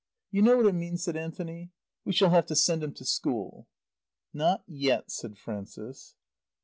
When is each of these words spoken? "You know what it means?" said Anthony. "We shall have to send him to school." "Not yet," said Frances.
"You 0.31 0.41
know 0.41 0.57
what 0.57 0.65
it 0.65 0.73
means?" 0.73 1.03
said 1.03 1.15
Anthony. 1.15 1.69
"We 2.05 2.11
shall 2.13 2.31
have 2.31 2.47
to 2.47 2.55
send 2.55 2.81
him 2.81 2.91
to 2.95 3.05
school." 3.05 3.67
"Not 4.33 4.63
yet," 4.67 5.11
said 5.11 5.37
Frances. 5.37 6.15